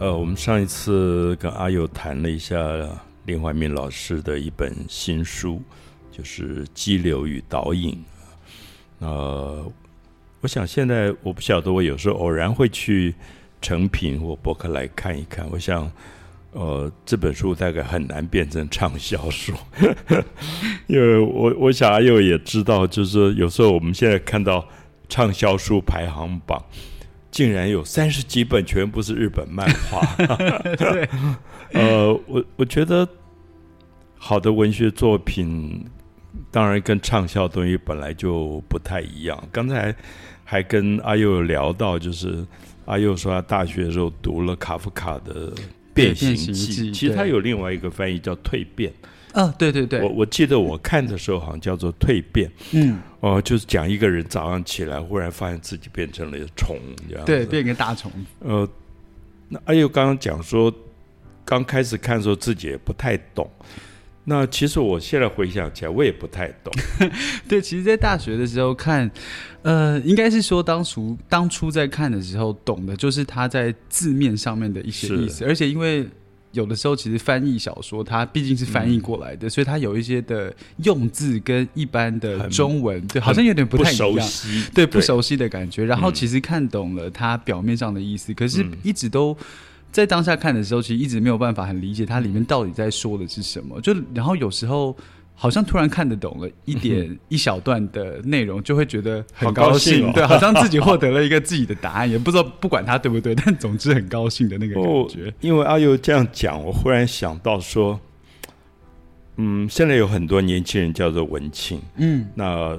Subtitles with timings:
[0.00, 2.56] 呃，我们上一次跟阿佑谈了一下
[3.26, 5.60] 林怀民老师的一本新书，
[6.12, 7.92] 就是《激流与导引》。
[9.04, 9.68] 呃，
[10.40, 13.12] 我想现在我不晓得，我有时候偶然会去
[13.60, 15.44] 成品或博客来看一看。
[15.50, 15.90] 我想，
[16.52, 19.52] 呃，这本书大概很难变成畅销书，
[20.86, 24.64] 因为我我想阿佑也知道，就是有时候我们现在看到
[25.08, 26.64] 畅销书排行榜。
[27.30, 30.00] 竟然有三十几本全部是日本漫画，
[30.76, 31.08] 对，
[31.72, 33.06] 呃，我我觉得
[34.16, 35.84] 好的文学作品，
[36.50, 39.48] 当然跟畅销东西本来就不太一样。
[39.52, 39.94] 刚才
[40.44, 42.44] 还跟阿佑聊到，就是
[42.86, 45.50] 阿佑说他大学的时候读了卡夫卡的
[45.92, 48.90] 《变形记》，其实他有另外一个翻译叫《蜕变》。
[49.38, 58.12] 啊，对对对，我我记得我看的时候好像叫做蜕变，嗯，哦，就是讲一个人早上起来忽然发现自己变成了虫，这样对，变一个大虫。
[58.38, 58.68] 呃，
[59.48, 60.72] 那阿佑刚刚讲说，
[61.44, 63.50] 刚开始看的时候自己也不太懂，
[64.24, 66.72] 那其实我现在回想起来，我也不太懂。
[67.48, 69.10] 对，其实，在大学的时候看，
[69.62, 76.08] 呃，应该是说当初当初在看的时候，懂的就是他在字面上面的一些意思，而且因为。
[76.52, 84.28] 有的时候，其实翻译小说，它毕竟是翻译过来的，所以它有一些的用字跟一般的中文，对，好像有点不太一样，
[84.74, 85.84] 对，不熟悉的感觉。
[85.84, 89.36] 然后其实看懂了它表面上的意思，可是一直都
[89.92, 93.80] 在当下看的时候，其实一直没有办法很理解它里面到底在说的是什么。
[93.80, 94.96] 就然后有时候。
[95.40, 105.32] 好像突然看得懂了一点 一小段的内容，就会觉得很高兴，对，好像自己获得了一个自己的答案，也不知道不管他对不对，但总之很高兴的那个感觉。
[105.40, 108.00] 因为阿佑这样讲，我忽然想到说，
[109.36, 112.76] 嗯，现在有很多年轻人叫做文青，嗯，那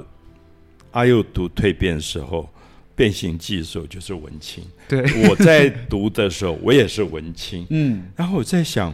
[0.91, 2.41] 阿佑读《蜕变》的时候，
[2.93, 8.93] 《变形记》的时候就是文青，对，我在读的时候，我也是文青， 嗯，然后我在想，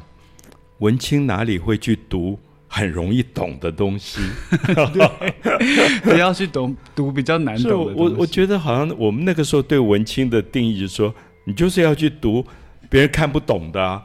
[0.77, 2.37] 文青哪里会去读？
[2.75, 4.19] 很容易懂的东西，
[6.03, 11.15] 不要去懂读比较难懂的我我觉得好像我们那个时候对文青的定义，就是说
[11.45, 12.45] 你就是要去读
[12.89, 14.01] 别人看不懂的，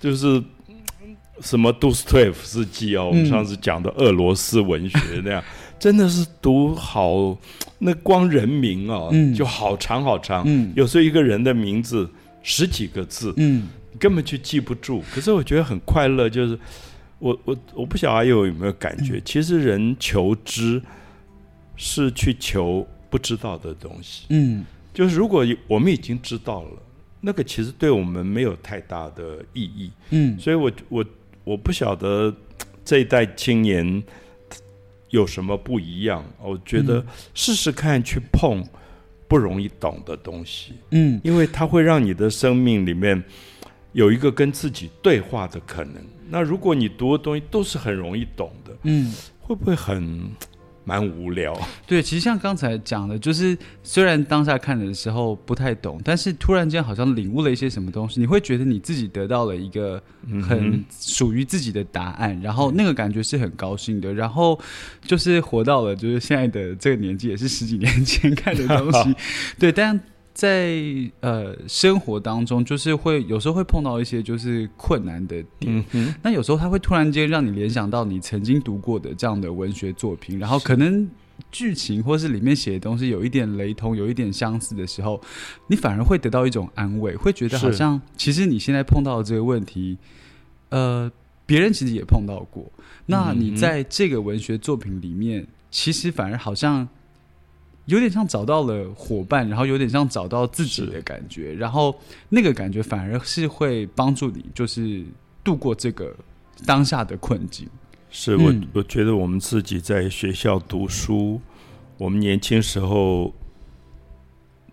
[0.00, 0.42] 就是
[1.42, 5.44] 什么杜斯托夫斯基哦，我们上次讲的俄罗斯文学那样，
[5.78, 7.36] 真的是读好
[7.80, 12.08] 那光人名哦，就好长好长，有时候一个人的名字
[12.42, 15.04] 十几个字，嗯，根本就记不住。
[15.12, 16.58] 可是我觉得很快乐，就是。
[17.18, 20.82] 我我我不晓得阿佑有没有感觉，其实人求知
[21.76, 24.26] 是去求不知道的东西。
[24.30, 26.82] 嗯，就是如果我们已经知道了，
[27.20, 29.90] 那个其实对我们没有太大的意义。
[30.10, 31.04] 嗯，所以我我
[31.44, 32.34] 我不晓得
[32.84, 34.02] 这一代青年
[35.08, 36.24] 有什么不一样。
[36.42, 37.04] 我觉得
[37.34, 38.62] 试试看去碰
[39.26, 40.74] 不容易懂的东西。
[40.90, 43.22] 嗯，因为它会让你的生命里面
[43.96, 45.94] 有一个跟自己对话的可能。
[46.28, 50.30] 那如果你读的东西都是很容易懂的，嗯，会不会很
[50.84, 51.58] 蛮无聊？
[51.88, 60.02] 对，其实像刚才讲的，就是虽然当下看的时候不太懂，但是突然间好像领悟了一些什么东西，你会觉得你自己得到了一个
[60.46, 64.12] 很属于自己的答案，然后那个感觉是很高兴的。
[64.12, 64.60] 然后
[65.06, 69.16] 就是活到了就是现在的这个年纪，也是十几年前看的东西，
[69.58, 69.98] 对，但。
[70.36, 70.78] 在
[71.20, 75.82] 呃生活当中，就是会有时候会碰到一些就是困难的点，
[76.22, 81.08] 那有时候他会突然间让你联想到你曾经读过的这样的文学作品，然后可能
[81.50, 85.18] 剧情或是里面写的东西有一点雷同，有一点相似的时候，
[85.68, 89.96] 你反而会得到一种安慰，会觉得好像其实你现在碰到的这个问题，
[90.68, 91.10] 呃，
[91.46, 92.70] 别人其实也碰到过，
[93.06, 96.86] 那你在这个文学作品里面，其实反而好像。
[97.86, 101.96] 有点像找到了伙伴，然后有点像找到自己的感觉，然后
[102.28, 105.04] 那个感觉反而是会帮助你，就是
[105.44, 106.14] 度过这个
[106.64, 107.68] 当下的困境。
[108.10, 111.40] 是我我觉得我们自己在学校读书，
[111.96, 113.32] 我们年轻时候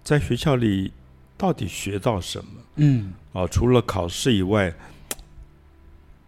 [0.03, 0.91] 在学校里
[1.37, 2.61] 到底学到什么？
[2.77, 4.73] 嗯，啊，除了考试以外，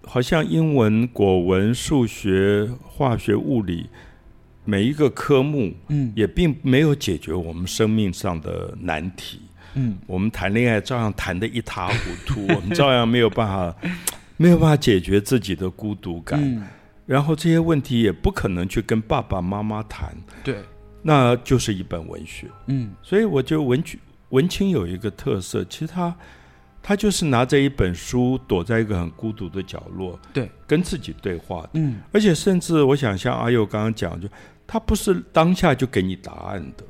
[0.03, 3.89] 好像英文、国文、数学、化学、物理。
[4.65, 9.39] 每一个科目，嗯，也并没有解决我们生命上的难题，
[9.75, 11.95] 嗯，我们谈恋爱照样谈得一塌糊
[12.25, 13.75] 涂， 我们照样没有办法，
[14.37, 16.67] 没有办法解决自己的孤独感，
[17.05, 20.11] 然后这些问题也不可能去跟爸爸妈妈谈，
[20.43, 20.57] 对，
[21.03, 26.15] 那就是一本文学，嗯，所以我觉得文曲文青有一个特色，其实他
[26.81, 34.27] 他就是拿着一本书，躲在一个很孤独的角落，对，跟自己对话，嗯，而且甚至我想像阿佑刚刚讲就。
[34.67, 36.83] 他不是当下就给你答案的，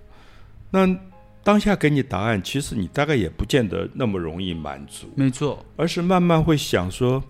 [0.72, 0.98] 那
[1.44, 7.24] 当下给你答案，其实你大概也不见得那么容易满足，没错，而是慢慢会想说，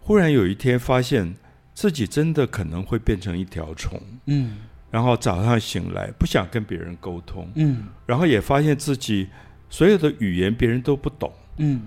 [0.00, 1.34] 忽然有一天发现
[1.72, 4.58] 自己真的可能会变成一条虫，嗯。
[4.90, 7.84] 然后早上醒来不想跟别人沟通，嗯。
[8.04, 9.28] 然后也发现自己
[9.68, 11.32] 所有的语言别人都不懂。
[11.58, 11.82] 嗯。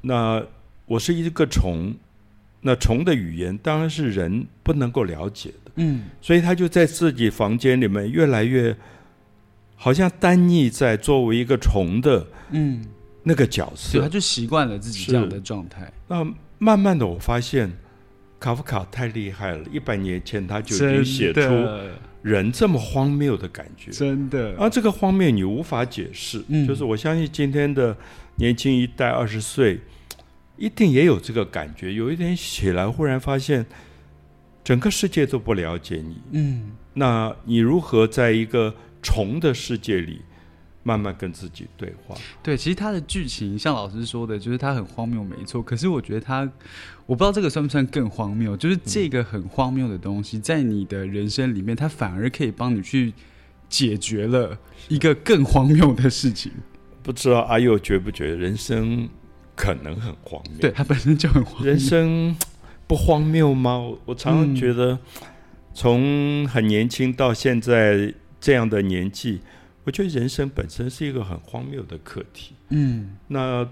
[0.00, 0.44] 那
[0.86, 1.94] 我是一个虫，
[2.62, 8.74] 那虫的语言当然是人不能够了解的，嗯所以他就在自己房间里面越来越
[9.76, 12.82] 好像单溺在作为一个虫的嗯，
[13.22, 14.08] 那个角对，他。
[14.08, 16.24] 就习惯了自己这样的状态，那
[16.58, 17.70] 慢慢的我发现。
[18.42, 21.40] 卡夫卡太厉害了，一百年前他就已经写出
[22.22, 23.92] 人这么荒谬的感觉。
[23.92, 27.96] 真的，而这个荒谬你无法解释，嗯就是我相信今天的
[28.34, 29.78] 年轻一代二十岁，
[30.62, 31.92] 一定也有这个感觉。
[31.92, 33.66] 有一天起来，忽然发现
[34.62, 38.72] 整个世界都不了解你，嗯那你如何在一个
[39.02, 40.22] 虫的世界里
[40.84, 42.14] 慢慢跟自己对话？
[42.44, 45.60] 对，其实它的剧情像老师说的，就是它很荒谬，没错。
[45.60, 46.48] 可是我觉得它，
[47.06, 53.12] 我不知道这个算不算更荒谬，就是这个很荒谬的东西，在你的人生里面，它反而可以帮你去
[53.68, 54.56] 解决了
[54.86, 56.52] 一个更荒谬的事情。
[57.02, 59.08] 不知道阿佑觉不觉得人生
[59.54, 60.58] 可能很荒谬？
[60.60, 61.70] 对，他本身就很荒谬。
[61.70, 62.36] 人生
[62.86, 63.78] 不荒谬吗？
[63.78, 64.98] 我我常常嗯觉得，
[65.74, 69.40] 从很年轻到现在这样的年纪，
[69.84, 72.54] 我觉得人生本身是一个很荒谬的课题。
[72.70, 73.68] 嗯那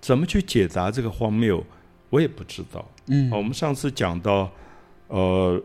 [0.00, 1.64] 怎么去解答这个荒谬，
[2.10, 2.88] 我也不知道。
[3.06, 4.50] 嗯好，我们上次讲到，
[5.08, 5.62] 呃，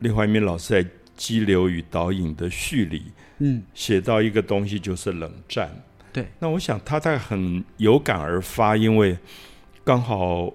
[0.00, 0.84] 李怀民老师在
[1.16, 3.02] 《激流与导引》的序里
[3.38, 5.70] 嗯，写到一个东西，就是冷战。
[6.16, 9.18] 对，那我想他大概很有感而发，因为
[9.84, 10.50] 刚好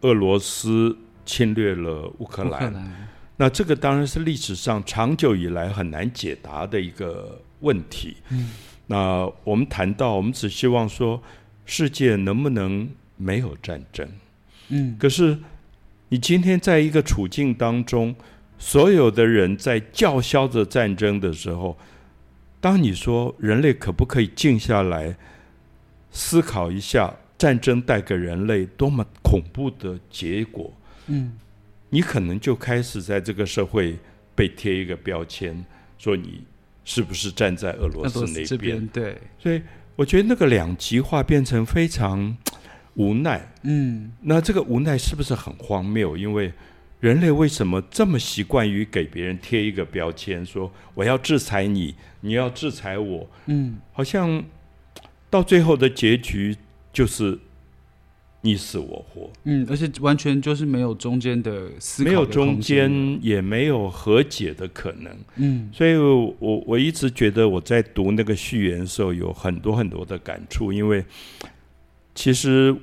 [0.00, 0.96] 俄罗斯
[1.26, 8.16] 侵略了乌克乌克，兰，那这个当然是历史上长久以来很难解答的一个问题。
[8.30, 8.52] 嗯。
[8.86, 11.22] 那我们谈到，我们只希望说，
[11.66, 12.88] 世界能不能
[13.18, 14.08] 没有战争？
[14.70, 14.96] 嗯。
[14.98, 15.36] 可是
[16.08, 18.14] 你今天在一个处境当中，
[18.56, 21.76] 所有的人在叫嚣着战争的时候，
[22.60, 25.16] 当你说人类可不可以静下来
[26.10, 30.72] 思考一下，战争带给人类多么恐怖的结果，
[31.06, 31.32] 嗯
[31.88, 33.98] 你可能就开始在这个社会
[34.34, 35.64] 被贴一个标签，
[35.98, 36.44] 说你
[36.84, 38.58] 是不是站在俄罗斯那边？
[38.58, 39.60] 边对，所以
[39.96, 42.36] 我觉得那个两极化变成非常
[42.94, 43.52] 无奈。
[43.62, 46.16] 嗯那这个无奈是不是很荒谬？
[46.16, 46.52] 因为
[47.00, 53.78] 人类为什么这么习惯于给别人贴一个标签，说我要制裁你，你要制裁我，嗯。
[53.92, 54.44] 好像
[55.28, 56.56] 到最后的结局
[56.92, 57.38] 就是
[58.42, 65.16] 你死我活，嗯，而且完全就是没有中间的思考没有中间，也没有和解的可能。
[65.36, 65.70] 嗯。
[65.72, 66.34] 所以我
[66.66, 71.04] 我一直觉得我在读那个序言的时候有很多很多的感触，因为
[72.14, 72.74] 其实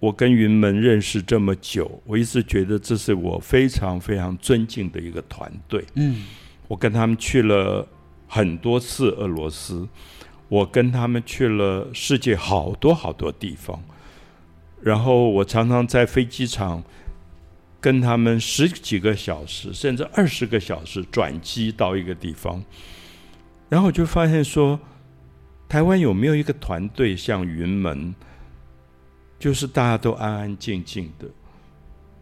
[0.00, 5.84] 我跟云门认识这么久，我一直觉得这是我非常非常尊敬的一个团队。
[5.94, 6.24] 嗯。
[6.66, 7.86] 我跟他们去了
[8.28, 9.88] 很多次俄罗斯，
[10.48, 13.82] 我跟他们去了世界好多好多地方，
[14.80, 16.80] 然后我常常在飞机场
[17.80, 22.62] 跟他们十几个小时，甚至二十个小时转机到一个地方，
[23.68, 24.78] 然后我就发现说，
[25.68, 28.14] 台湾有没有一个团队像云门，
[29.40, 31.26] 就是大家都安安静静的。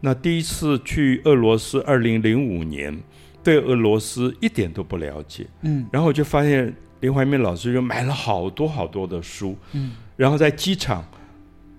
[0.01, 2.99] 那第一次去俄罗斯，二零零五年。
[3.41, 11.03] 对俄罗斯一点都不了解，嗯然后我就发现林怀民老师就买了好多好多的书，嗯然后在机场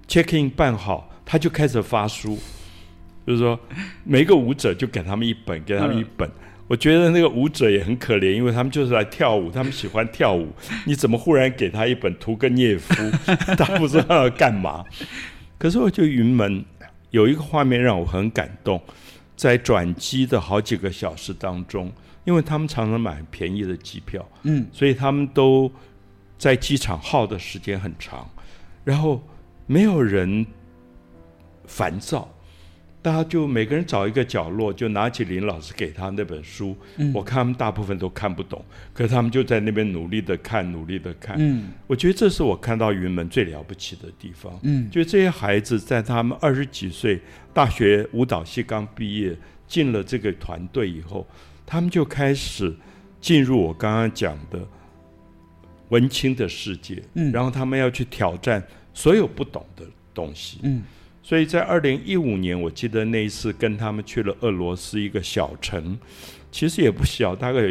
[0.08, 2.38] check in 办好，他就开始发书，
[3.26, 3.60] 就是说
[4.04, 6.28] 每个舞者就给他们一本，给他们一本。
[6.70, 10.46] 我觉得那个舞者也很可怜，因为他们就是来跳舞，他们喜欢跳舞。
[10.86, 12.94] 你怎么忽然给他一本屠格涅夫？
[13.58, 14.84] 他不知道要干嘛。
[15.58, 16.64] 可是我就云门
[17.10, 18.80] 有一个画面让我很感动。
[19.34, 21.90] 在转机的好几个小时当中，
[22.24, 25.68] 因为他们常常买很便宜的机票，嗯所以他们都
[26.38, 28.30] 在机场耗的时间很长，
[28.84, 29.20] 然后
[29.66, 30.46] 没有人
[31.66, 32.32] 烦躁，
[33.02, 36.76] 大家就每个人找一个角落，就拿起林老师给他那本书。
[36.96, 41.36] 嗯我看他们大部分都看不懂，可是他们就在那边努力的看，努力的看。
[41.38, 44.52] 嗯我觉得这是我看到云门最了不起的地方。
[44.62, 47.18] 嗯就这些孩子在他们二十几岁，
[47.54, 49.34] 大学舞蹈系刚毕业，
[49.66, 51.26] 进了这个团队以后，
[51.64, 52.74] 他们就开始
[53.18, 54.60] 进入我刚刚讲的
[55.88, 60.58] 文青的世界，嗯然后他们要去挑战所有不懂的东西。
[60.64, 60.82] 嗯
[61.22, 65.98] 所以在二零一五年，我记得那一次跟他们去了俄罗斯一个小城，
[66.50, 67.70] 其实也不小，大概有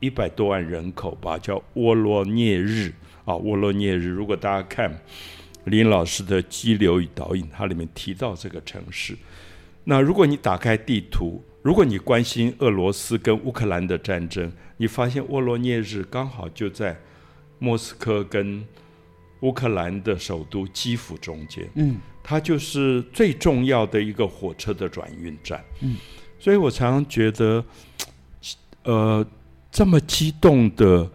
[0.00, 2.92] 一百多万人口吧，叫沃罗涅日
[3.24, 4.08] 啊，沃罗涅日。
[4.08, 5.00] 如果大家看
[5.64, 9.16] 林老师的《激流与导引》，它里面提到这个城市。
[9.84, 16.98] 那如果你打开地图，如果你关心俄罗斯跟乌克兰的战争，你发现沃罗涅日刚好就在
[17.58, 18.64] 莫斯科跟
[19.40, 21.68] 乌克兰的首都基辅中间。
[21.74, 25.64] 嗯，它就是最重要的一个火车的转运站。
[25.80, 25.96] 嗯，
[26.38, 27.64] 所以我常常觉得，
[28.84, 29.26] 呃，
[29.70, 31.08] 这么激动的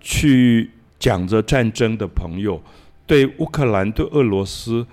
[0.00, 2.62] 去讲着战争的朋友，
[3.06, 4.86] 对乌克兰、对俄罗斯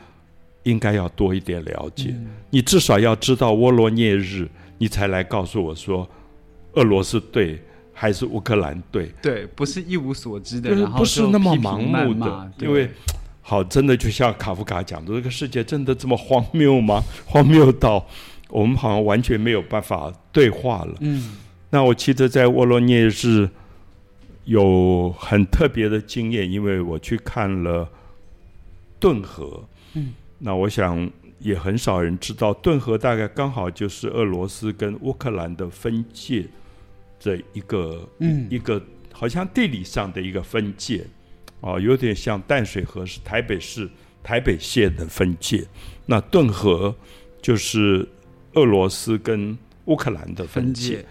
[0.63, 2.13] 应该要多一点了解。
[2.49, 4.47] 你至少要知道沃罗涅日，
[4.77, 6.07] 你才来告诉我说，
[6.73, 7.59] 俄罗斯对
[7.99, 9.11] 还是乌克兰对。
[9.21, 12.89] 对，不是一无所知的，就是不是那么盲目的，因为
[13.41, 17.03] 好，真的就像卡夫卡讲的，这个世界真的这么荒谬吗？
[17.27, 18.07] 荒谬到
[18.47, 20.95] 我们好像完全没有办法对话了。
[21.01, 21.35] 嗯
[21.71, 23.47] 那我记得在沃罗涅日
[24.45, 27.87] 有很特别的经验，因为我去看了
[28.99, 29.63] 顿河。
[29.93, 36.47] 嗯，那我想也很少人知道，顿河大概刚好就是俄罗斯跟乌克兰的分界
[37.19, 41.05] 这一个嗯一个好像地理上的一个分界，
[41.61, 43.89] 哦，有点像淡水河是台北市
[44.23, 45.65] 台北县的分界，
[46.05, 46.95] 那顿河
[47.41, 48.07] 就是
[48.53, 50.73] 俄罗斯跟乌克兰的分。
[50.73, 51.05] 界，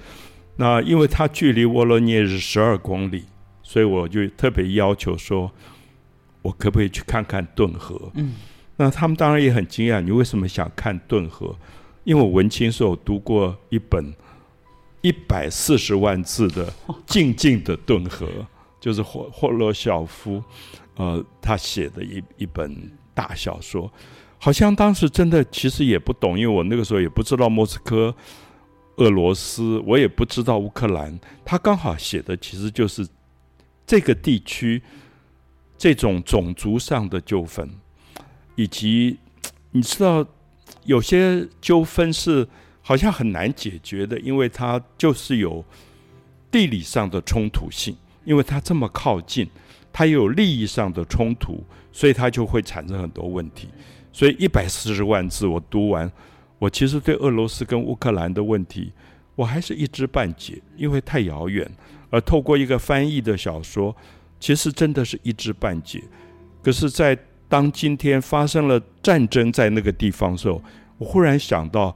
[0.56, 3.24] 那因为它距离沃罗涅日十二公里，
[3.62, 5.50] 所以我就特别要求说，
[6.42, 8.10] 我可不可以去看看顿河？
[8.14, 8.34] 嗯
[8.80, 11.56] 那他们当然也很惊讶，你为什么想看顿河？
[12.04, 14.14] 因为我文青时候读过一本
[15.00, 16.66] 一百四十万字的
[17.06, 18.26] 《静静的顿河》，
[18.80, 20.42] 就是霍霍洛晓夫，
[20.96, 23.90] 呃，他写的一一本大小说。
[24.38, 28.14] 好像当时真的其实也不懂，因为我那个时候也不知道莫斯科、
[28.96, 31.18] 俄罗斯，我也不知道乌克兰。
[31.44, 33.06] 他刚好写的其实就是
[33.84, 34.80] 这个地区
[35.76, 37.68] 这种种族上的纠纷，
[38.54, 39.18] 以及
[39.72, 40.24] 你知道
[40.84, 42.46] 有些纠纷是
[42.88, 45.62] 好像很难解决的，因为它就是有
[46.50, 49.46] 地理上的冲突性，因为它这么靠近，
[49.92, 53.68] 它有利益上的冲突，所以它就会产生很多问题。
[54.10, 56.10] 所以一百四十万字我读完，
[56.58, 58.90] 我其实对俄罗斯跟乌克兰的问题，
[59.34, 61.70] 我还是一知半解，因为太遥远。
[62.08, 63.94] 而透过一个翻译的小说，
[64.40, 66.02] 其实真的是一知半解。
[66.62, 67.14] 可是，在
[67.50, 70.62] 当今天发生了战争在那个地方的时候，
[70.96, 71.94] 我忽然想到，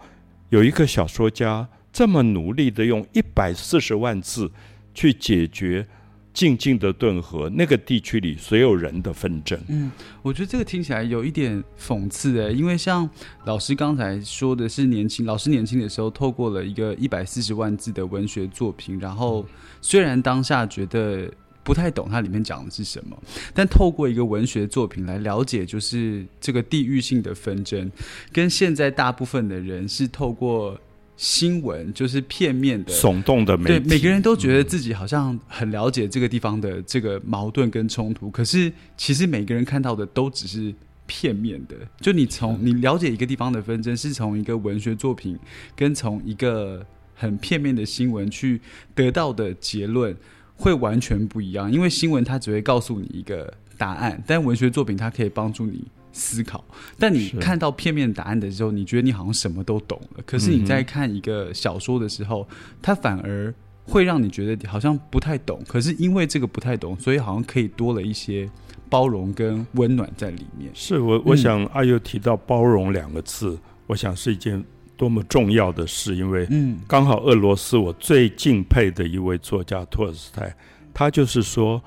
[0.52, 4.50] 有一个小说家这么努力的用一百四十万字
[4.92, 5.86] 去解决
[6.34, 9.58] 静静的顿河那个地区里所有人的纷争。
[9.68, 9.90] 嗯，
[10.20, 13.08] 我觉得这个听起来有一点讽刺诶，因为像
[13.46, 19.46] 老师刚才说的是年轻，老师年轻的时候透过了一个一百四十万字的文学作品，然后
[19.80, 21.32] 虽然当下觉得
[21.64, 23.16] 不太懂它里面讲的是什么，
[23.54, 27.90] 但透过一个文学作品来了解，就是这个地域性的纷争，
[28.32, 30.78] 跟现在大部分的人是透过
[31.16, 40.74] 新闻，就是片面的耸动的媒对，体，每个人都觉得自己好像很了解这个地方的这个矛盾跟冲突，可是其实每个人看到的都只是
[41.06, 41.76] 片面的。
[42.00, 45.38] 就你从你了解一个地方的纷争，是从一个文学作品
[45.76, 48.60] 跟从一个很片面的新闻去
[48.94, 50.16] 得到的结论
[50.56, 51.70] 会完全不一样。
[51.70, 55.84] 因为新闻它只会告诉你一个答案，但文学作品它可以帮助你。
[56.14, 56.62] 思考，
[56.98, 60.22] 但你看到片面答案的时候，你觉得你好像什么都懂了。
[60.26, 62.46] 可是你在看一个小说的时候，
[62.82, 63.54] 它反而
[63.86, 65.58] 会让你觉得好像不太懂。
[65.66, 68.46] 可是因为这个不太懂，所以好像可以多了一些
[68.90, 70.70] 包容跟温暖在里面。
[70.74, 74.62] 是我我想阿佑提到包容两个字，我想是一件
[75.02, 80.54] 多么重要的事，因为嗯刚好俄罗斯我最敬佩的一位作家托尔斯泰，
[80.94, 81.82] 他就是说，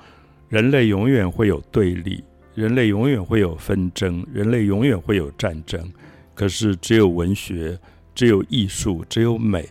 [0.50, 2.22] 人类永远会有对立，
[2.54, 5.82] 人类永远会有纷争，人类永远会有战争。
[6.34, 7.78] 可是只有文学，
[8.14, 9.66] 只有艺术，只有美，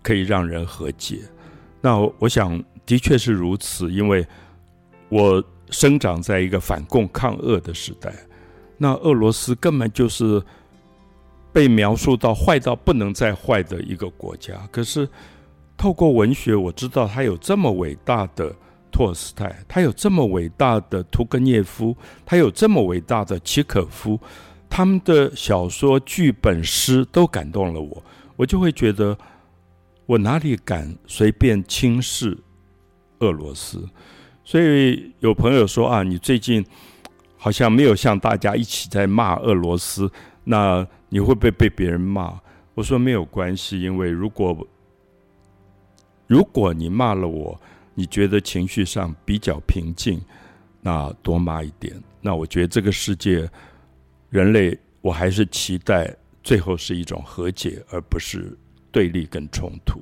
[0.00, 1.18] 可以让人和解。
[1.80, 4.24] 那我我想的确是如此，因为
[5.08, 8.14] 我生长在一个反共抗俄的时代，
[8.78, 10.40] 那俄罗斯根本就是
[11.54, 14.54] 被描述到坏到不能再坏的一个国家。
[14.72, 15.08] 可是
[15.76, 18.52] 透过文学，我知道他有这么伟大的
[18.90, 21.96] 托尔斯泰，他有这么伟大的屠格涅夫，
[22.26, 24.18] 他有这么伟大的契可夫，
[24.68, 28.02] 他们的小说、剧本、诗都感动了我，
[28.34, 29.16] 我就会觉得，
[30.06, 32.36] 我哪里敢随便轻视
[33.20, 33.88] 俄罗斯？
[34.44, 36.64] 所以有朋友说啊，你最近
[37.36, 40.10] 好像没有像大家一起在骂俄罗斯，
[40.44, 42.40] 那你会不会被别人骂？
[42.74, 44.66] 我说没有关系，因为如果
[46.26, 47.60] 如果你骂了我，
[47.94, 50.20] 你觉得情绪上比较平静，
[50.80, 51.94] 那多骂一点。
[52.20, 53.48] 那我觉得这个世界，
[54.28, 58.52] 人类我还是期待最后是一种和解，而不是
[58.90, 60.00] 对立跟冲突。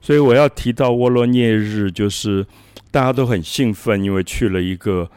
[0.00, 2.46] 所以我要提到沃罗涅日，就是
[2.92, 5.10] 大家都很兴奋，因为去了一个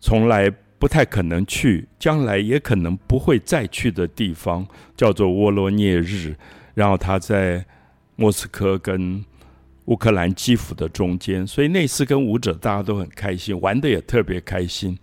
[0.00, 0.52] 从来
[0.84, 6.36] 不太可能去，将来也可能不会再去的地方，叫做沃罗涅日。
[6.74, 7.64] 然后他在
[8.16, 9.24] 莫斯科跟
[9.86, 14.98] 乌克兰基辅的中间，所以那次跟舞者大家都很开心，玩的也特别开心。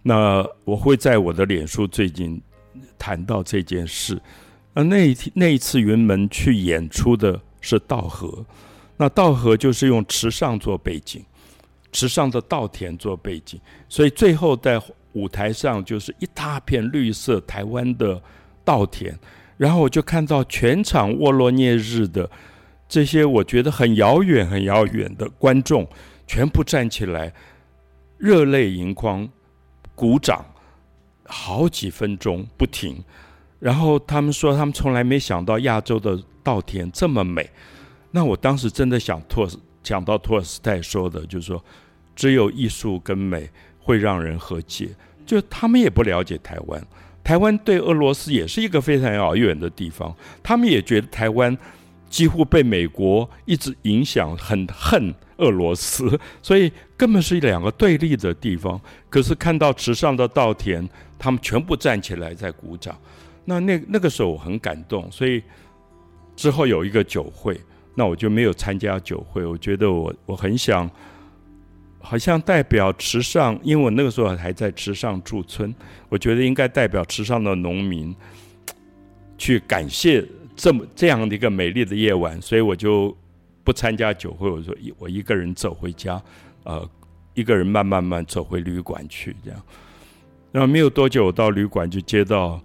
[0.00, 2.40] 那我会在我的脸书最近
[2.98, 4.18] 谈到这件事。
[4.72, 8.42] 那那一天那一次云门去演出的是稻荷，
[8.96, 11.22] 那稻荷就是用池上做背景，
[11.94, 13.58] 池上的稻田做背景，
[13.88, 14.82] 所以最后在
[15.12, 18.20] 舞台上就是一大片绿色台湾的
[18.64, 19.16] 稻田。
[19.56, 22.28] 然后我就看到全场沃罗涅日的
[22.88, 25.88] 这些我觉得很遥远、很遥远的观众，
[26.26, 27.32] 全部站起来，
[28.18, 29.28] 热泪盈眶，
[29.94, 30.44] 鼓掌
[31.24, 33.02] 好几分钟不停。
[33.60, 37.48] 然后他们说，他们从来没想到亚洲的稻田这么美。
[38.10, 39.48] 那我当时真的想托
[39.82, 41.64] 讲到托尔斯泰说的，就是说，
[42.14, 44.88] 只有艺术跟美会让人和解。
[45.26, 46.86] 就他们也不了解台湾。
[47.22, 51.56] 台湾对俄罗斯也是一个非常遥远的地方，他们也觉得台湾
[52.10, 58.78] 几乎被美国一直影响，很恨俄罗斯，所以根本是两个对立的地方。
[59.08, 60.86] 可是看到池上的稻田，
[61.18, 62.94] 他们全部站起来在鼓掌，
[63.46, 65.42] 那那那个时候我很感动，所以
[66.36, 67.58] 之后有一个酒会，
[67.94, 70.90] 那我就没有参加酒会，我觉得我我很想。
[72.06, 75.74] 好像代表池上，因为我那个时候还在池上驻村，
[76.10, 78.14] 我觉得应该代表池上的农民
[79.38, 80.22] 去感谢
[80.54, 83.16] 这么这样的一个美丽的夜晚，所以我就
[83.64, 86.22] 不参加酒会，我说我一个人走回家，
[86.64, 86.86] 呃，
[87.32, 89.58] 一个人慢慢慢走回旅馆去，这样。
[90.52, 92.60] 然后没有多久，我到旅馆就接到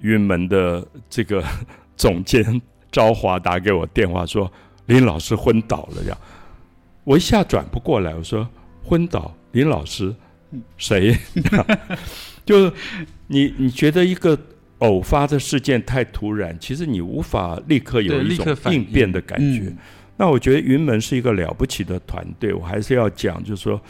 [0.00, 1.44] 云门的这个
[1.96, 4.50] 总监昭华打给我电话，说
[4.86, 6.16] 林老师昏倒了，这样。
[7.02, 8.48] 我一下转不过来，我说。
[8.86, 10.14] 昏倒，林老师，
[10.76, 11.16] 谁？
[12.46, 12.72] 就是
[13.26, 14.38] 你，你觉得一个
[14.78, 19.74] 偶发的事件太突然，其实你无法立刻有一种应变的感觉。
[20.16, 23.80] 那我觉得云门是一个了不起的团队，我还是要讲，就是说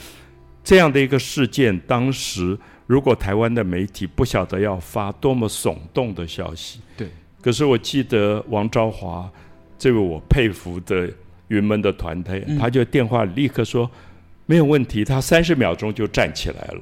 [0.64, 7.08] 这样的一个事件，当时如果台湾的媒体不晓得要发多么耸动的消息，对。
[7.42, 9.30] 可是我记得王昭华
[9.78, 11.12] 这位我佩服的
[11.48, 13.90] 云门的团队，他就电话立刻说。
[14.46, 16.80] 没有问题，他三十秒钟就站起来了。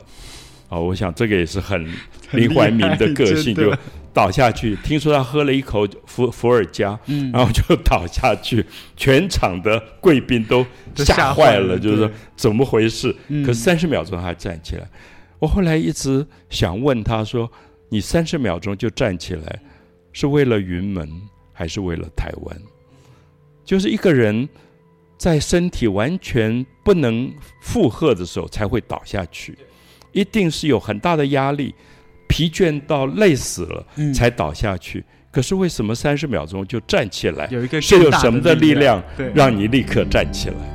[0.69, 1.87] 啊，我想这个也是很
[2.33, 3.77] 林怀民的个性，就
[4.13, 4.77] 倒下去。
[4.77, 6.99] 听说他喝了一口伏伏尔加，
[7.33, 8.65] 然后就倒下去，
[8.97, 10.65] 全场的贵宾都
[10.97, 13.15] 吓坏了，就是说怎么回事？
[13.45, 14.89] 可是三十秒钟他站起来。
[15.39, 17.51] 我后来一直想问他说
[17.91, 19.61] ：“你三十秒钟就站起来，
[20.13, 21.09] 是为了云门
[21.53, 22.57] 还是为了台湾？”
[23.65, 24.49] 就是一个人。
[25.17, 29.57] 在身体完全不能负荷的时候才会倒下去，
[30.13, 31.75] 一定是有很大的压力，
[32.29, 35.05] 疲倦到累死了才倒下去。
[35.31, 37.49] 可是为什么三十秒钟就站起来？
[37.51, 39.03] 有一个是有什么的力量
[39.35, 40.74] 让你立刻站起来？